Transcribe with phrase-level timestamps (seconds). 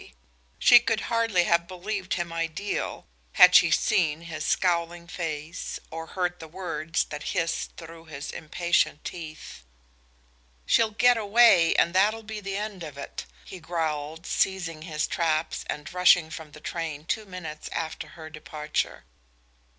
[0.57, 6.39] She could hardly have believed him ideal had she seen his scowling face or heard
[6.39, 9.61] the words that hissed through his impatient teeth.
[10.65, 15.65] "She'll get away, and that'll be the end of it," he growled, seizing his traps
[15.69, 19.03] and rushing from the train two minutes after her departure.